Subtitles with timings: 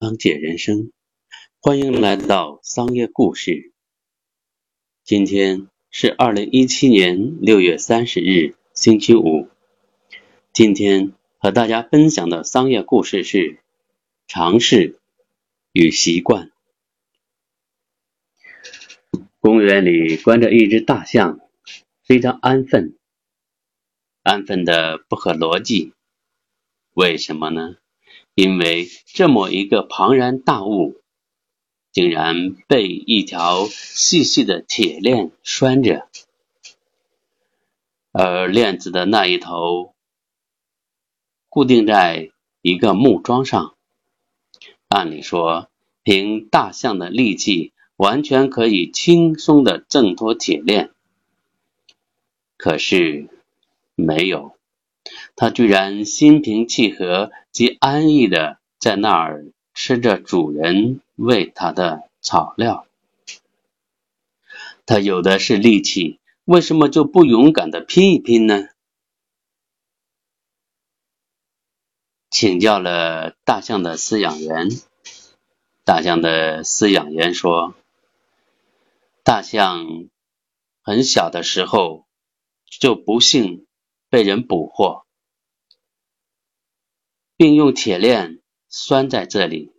[0.00, 0.92] 商界人生，
[1.60, 3.70] 欢迎来到商业故事。
[5.04, 9.50] 今天是二零一七年六月三十日，星期五。
[10.54, 13.58] 今天和大家分享的商业故事是
[14.26, 14.98] 尝试
[15.72, 16.50] 与习惯。
[19.38, 21.40] 公园里关着一只大象，
[22.02, 22.96] 非常安分，
[24.22, 25.92] 安分的不合逻辑。
[26.94, 27.76] 为什么呢？
[28.40, 31.02] 因为这么一个庞然大物，
[31.92, 36.08] 竟然被一条细细的铁链拴着，
[38.12, 39.94] 而链子的那一头
[41.50, 42.30] 固定在
[42.62, 43.74] 一个木桩上。
[44.88, 45.68] 按理说，
[46.02, 50.94] 凭大象的力气，完全可以轻松的挣脱铁链，
[52.56, 53.28] 可是
[53.96, 54.56] 没有。
[55.40, 62.86] 他居然心平气和及安逸的在那儿吃着主人喂他的草料。
[64.84, 68.68] 他有的是力气，为什么就不勇敢的拼一拼呢？
[72.28, 74.68] 请教了大象的饲养员，
[75.86, 77.74] 大象的饲养员说，
[79.24, 79.86] 大象
[80.82, 82.04] 很小的时候
[82.66, 83.66] 就不幸
[84.10, 85.06] 被人捕获。
[87.40, 89.72] 并用铁链拴在这里。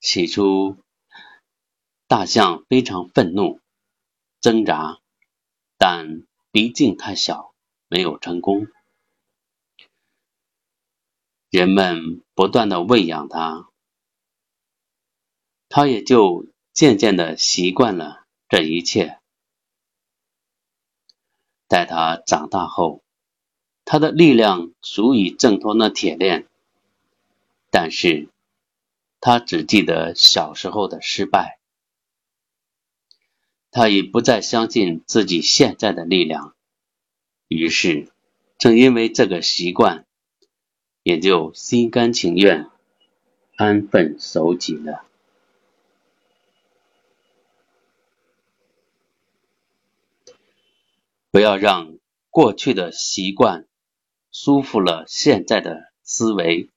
[0.00, 0.78] 起初，
[2.06, 3.60] 大象非常愤怒，
[4.40, 5.02] 挣扎，
[5.76, 7.54] 但毕竟太小，
[7.88, 8.68] 没有成功。
[11.50, 13.68] 人们不断的喂养它，
[15.68, 19.20] 它也就渐渐的习惯了这一切。
[21.68, 23.03] 待它长大后，
[23.86, 26.46] 他的力量足以挣脱那铁链，
[27.70, 28.28] 但是
[29.20, 31.58] 他只记得小时候的失败，
[33.70, 36.54] 他已不再相信自己现在的力量，
[37.46, 38.08] 于是
[38.58, 40.06] 正因为这个习惯，
[41.02, 42.70] 也就心甘情愿、
[43.56, 45.04] 安分守己了。
[51.30, 51.98] 不要让
[52.30, 53.66] 过去的习惯。
[54.34, 56.68] 舒服了现在的思维，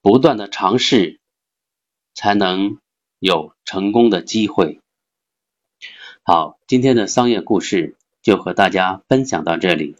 [0.00, 1.20] 不断的尝试，
[2.14, 2.80] 才能
[3.18, 4.80] 有成功的机会。
[6.22, 9.96] 好，今天的商业故事就和大家分享到这里。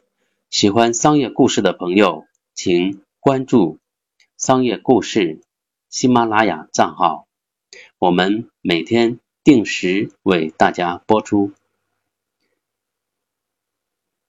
[0.48, 3.78] 喜欢商业故事的朋友，请关注
[4.38, 5.42] 商业故事
[5.90, 7.28] 喜马拉雅账号，
[7.98, 11.52] 我们每天定时为大家播出，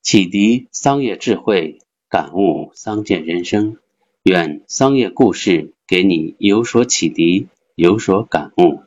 [0.01, 1.79] 启迪商业智慧。
[2.09, 3.77] 感悟商界人生，
[4.23, 8.81] 愿桑叶故事给你有所启迪，有所感悟。